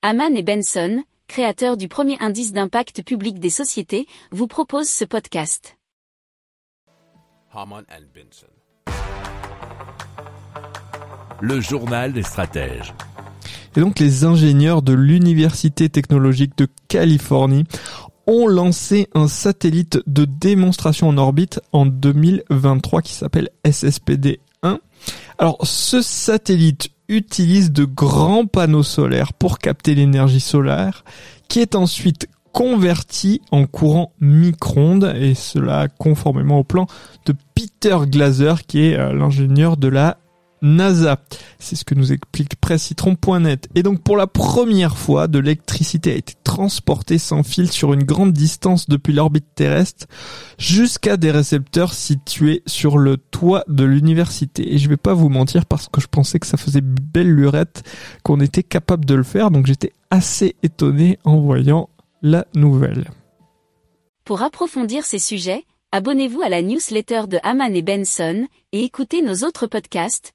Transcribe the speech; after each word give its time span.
Haman 0.00 0.36
et 0.36 0.44
Benson, 0.44 1.02
créateurs 1.26 1.76
du 1.76 1.88
premier 1.88 2.16
indice 2.20 2.52
d'impact 2.52 3.02
public 3.02 3.40
des 3.40 3.50
sociétés, 3.50 4.06
vous 4.30 4.46
proposent 4.46 4.88
ce 4.88 5.04
podcast. 5.04 5.76
Haman 7.52 7.82
and 7.90 8.04
Benson. 8.14 8.46
Le 11.40 11.60
journal 11.60 12.12
des 12.12 12.22
stratèges. 12.22 12.94
Et 13.74 13.80
donc 13.80 13.98
les 13.98 14.22
ingénieurs 14.22 14.82
de 14.82 14.92
l'Université 14.92 15.88
technologique 15.88 16.56
de 16.56 16.68
Californie 16.86 17.64
ont 18.28 18.46
lancé 18.46 19.08
un 19.14 19.26
satellite 19.26 19.98
de 20.06 20.24
démonstration 20.24 21.08
en 21.08 21.18
orbite 21.18 21.60
en 21.72 21.86
2023 21.86 23.02
qui 23.02 23.14
s'appelle 23.14 23.50
SSPD-1. 23.64 24.78
Alors 25.38 25.58
ce 25.66 26.02
satellite 26.02 26.90
utilise 27.08 27.72
de 27.72 27.84
grands 27.84 28.46
panneaux 28.46 28.82
solaires 28.82 29.32
pour 29.32 29.58
capter 29.58 29.94
l'énergie 29.94 30.40
solaire 30.40 31.04
qui 31.48 31.60
est 31.60 31.74
ensuite 31.74 32.28
converti 32.52 33.40
en 33.50 33.66
courant 33.66 34.12
micro-ondes 34.20 35.14
et 35.16 35.34
cela 35.34 35.88
conformément 35.88 36.58
au 36.58 36.64
plan 36.64 36.86
de 37.26 37.34
Peter 37.54 37.96
Glaser 38.06 38.54
qui 38.66 38.86
est 38.86 38.98
euh, 38.98 39.12
l'ingénieur 39.12 39.76
de 39.76 39.88
la 39.88 40.18
NASA. 40.62 41.18
C'est 41.58 41.76
ce 41.76 41.84
que 41.84 41.94
nous 41.94 42.12
explique 42.12 42.56
presscitron.net. 42.56 43.68
Et 43.74 43.82
donc 43.82 44.02
pour 44.02 44.16
la 44.16 44.26
première 44.26 44.96
fois, 44.96 45.28
de 45.28 45.38
l'électricité 45.38 46.12
a 46.12 46.16
été 46.16 46.34
transportée 46.44 47.18
sans 47.18 47.42
fil 47.42 47.70
sur 47.70 47.92
une 47.92 48.04
grande 48.04 48.32
distance 48.32 48.88
depuis 48.88 49.12
l'orbite 49.12 49.46
terrestre 49.54 50.06
jusqu'à 50.58 51.16
des 51.16 51.30
récepteurs 51.30 51.92
situés 51.92 52.62
sur 52.66 52.98
le 52.98 53.16
toit 53.16 53.64
de 53.68 53.84
l'université. 53.84 54.74
Et 54.74 54.78
je 54.78 54.88
vais 54.88 54.96
pas 54.96 55.14
vous 55.14 55.28
mentir 55.28 55.66
parce 55.66 55.88
que 55.88 56.00
je 56.00 56.06
pensais 56.06 56.38
que 56.38 56.46
ça 56.46 56.56
faisait 56.56 56.80
belle 56.80 57.32
lurette 57.32 57.82
qu'on 58.22 58.40
était 58.40 58.62
capable 58.62 59.04
de 59.04 59.14
le 59.14 59.22
faire. 59.22 59.50
Donc 59.50 59.66
j'étais 59.66 59.92
assez 60.10 60.56
étonné 60.62 61.18
en 61.24 61.38
voyant 61.38 61.88
la 62.22 62.46
nouvelle. 62.54 63.10
Pour 64.24 64.42
approfondir 64.42 65.04
ces 65.04 65.18
sujets, 65.18 65.64
abonnez-vous 65.92 66.42
à 66.42 66.48
la 66.48 66.62
newsletter 66.62 67.22
de 67.28 67.38
Haman 67.42 67.74
et 67.74 67.82
Benson 67.82 68.46
et 68.72 68.84
écoutez 68.84 69.22
nos 69.22 69.46
autres 69.46 69.66
podcasts 69.66 70.34